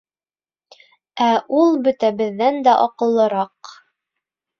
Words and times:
Ә 1.25 1.27
ул 1.57 1.77
бөтәбеҙҙән 1.87 2.57
дә 2.69 2.73
аҡыллыраҡ. 2.87 3.75